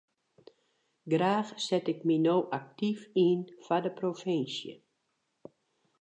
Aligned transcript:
Graach 1.11 1.51
set 1.67 1.85
ik 1.93 1.99
my 2.07 2.17
no 2.25 2.37
aktyf 2.59 2.99
yn 3.25 3.39
foar 3.63 3.83
de 3.85 3.91
provinsje. 3.99 4.73